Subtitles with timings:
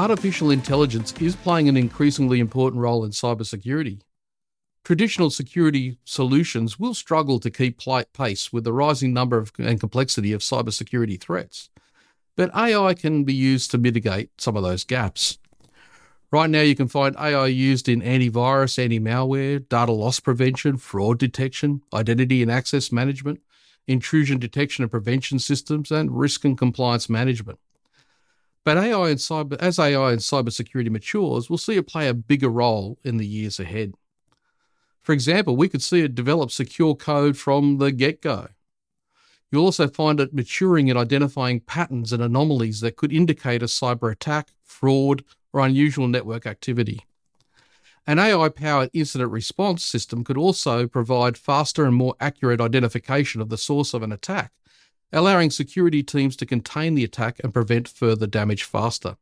[0.00, 4.00] artificial intelligence is playing an increasingly important role in cybersecurity.
[4.82, 7.78] Traditional security solutions will struggle to keep
[8.14, 11.68] pace with the rising number of, and complexity of cybersecurity threats,
[12.34, 15.38] but AI can be used to mitigate some of those gaps.
[16.32, 21.18] Right now, you can find AI used in antivirus, anti malware, data loss prevention, fraud
[21.18, 23.42] detection, identity and access management,
[23.86, 27.58] intrusion detection and prevention systems, and risk and compliance management.
[28.64, 32.48] But AI and cyber, as AI and cybersecurity matures, we'll see it play a bigger
[32.48, 33.94] role in the years ahead.
[35.02, 38.48] For example, we could see it develop secure code from the get go.
[39.50, 44.12] You'll also find it maturing in identifying patterns and anomalies that could indicate a cyber
[44.12, 47.00] attack, fraud, or unusual network activity.
[48.06, 53.48] An AI powered incident response system could also provide faster and more accurate identification of
[53.48, 54.52] the source of an attack
[55.12, 59.16] allowing security teams to contain the attack and prevent further damage faster.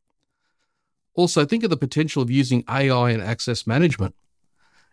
[1.14, 4.14] Also, think of the potential of using AI in access management.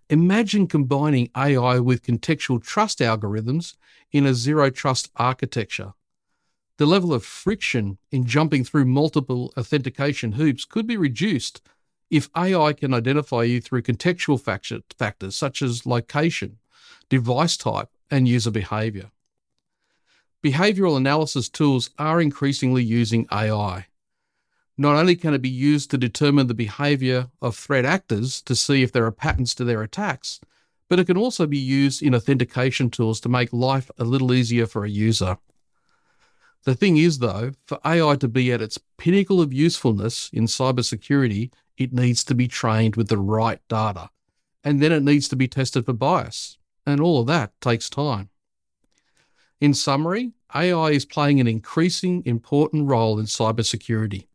[0.10, 3.76] Imagine combining AI with contextual trust algorithms
[4.12, 5.94] in a zero trust architecture.
[6.78, 11.62] The level of friction in jumping through multiple authentication hoops could be reduced
[12.10, 14.40] if AI can identify you through contextual
[14.98, 16.60] factors such as location,
[17.10, 19.12] device type, and user behavior
[20.46, 23.88] behavioral analysis tools are increasingly using AI.
[24.78, 28.84] Not only can it be used to determine the behavior of threat actors to see
[28.84, 30.40] if there are patterns to their attacks,
[30.88, 34.68] but it can also be used in authentication tools to make life a little easier
[34.68, 35.40] for a user.
[36.64, 41.52] The thing is, though, for AI to be at its pinnacle of usefulness in cybersecurity,
[41.76, 44.12] it needs to be trained with the right data,
[44.64, 48.30] and then it needs to be tested for bias, and all of that takes time.
[49.62, 54.28] In summary, AI is playing an increasing important role in cybersecurity.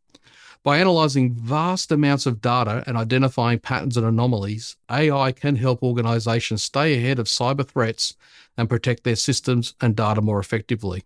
[0.63, 6.63] By analyzing vast amounts of data and identifying patterns and anomalies, AI can help organizations
[6.63, 8.15] stay ahead of cyber threats
[8.57, 11.03] and protect their systems and data more effectively.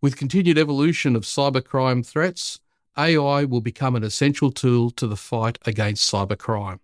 [0.00, 2.60] With continued evolution of cybercrime threats,
[2.98, 6.80] AI will become an essential tool to the fight against cybercrime.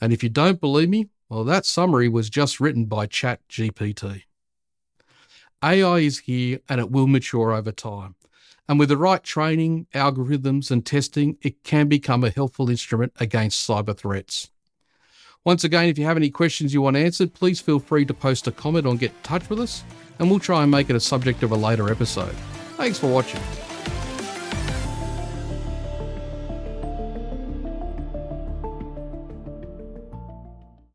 [0.00, 4.22] And if you don't believe me, well, that summary was just written by ChatGPT.
[5.62, 8.14] AI is here and it will mature over time.
[8.68, 13.68] And with the right training, algorithms, and testing, it can become a helpful instrument against
[13.68, 14.50] cyber threats.
[15.44, 18.48] Once again, if you have any questions you want answered, please feel free to post
[18.48, 19.84] a comment or get in touch with us,
[20.18, 22.34] and we'll try and make it a subject of a later episode.
[22.76, 23.65] Thanks for watching.